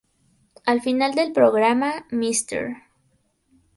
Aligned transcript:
Al 0.65 0.81
final 0.81 1.13
del 1.13 1.31
programa, 1.31 2.07
Mr. 2.09 2.75